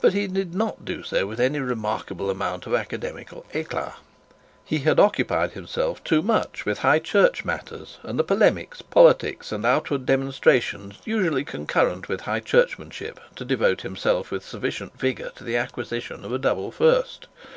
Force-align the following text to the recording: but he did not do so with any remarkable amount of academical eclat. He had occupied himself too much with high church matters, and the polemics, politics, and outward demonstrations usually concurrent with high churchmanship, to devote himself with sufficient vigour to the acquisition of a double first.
but 0.00 0.12
he 0.12 0.28
did 0.28 0.54
not 0.54 0.84
do 0.84 1.02
so 1.02 1.26
with 1.26 1.40
any 1.40 1.58
remarkable 1.58 2.30
amount 2.30 2.64
of 2.64 2.72
academical 2.72 3.44
eclat. 3.54 3.96
He 4.64 4.78
had 4.78 5.00
occupied 5.00 5.50
himself 5.50 6.04
too 6.04 6.22
much 6.22 6.64
with 6.64 6.78
high 6.78 7.00
church 7.00 7.44
matters, 7.44 7.98
and 8.04 8.20
the 8.20 8.22
polemics, 8.22 8.82
politics, 8.82 9.50
and 9.50 9.66
outward 9.66 10.06
demonstrations 10.06 11.00
usually 11.04 11.42
concurrent 11.44 12.08
with 12.08 12.20
high 12.20 12.38
churchmanship, 12.38 13.18
to 13.34 13.44
devote 13.44 13.80
himself 13.80 14.30
with 14.30 14.44
sufficient 14.46 14.96
vigour 14.96 15.30
to 15.34 15.42
the 15.42 15.56
acquisition 15.56 16.24
of 16.24 16.32
a 16.32 16.38
double 16.38 16.70
first. 16.70 17.26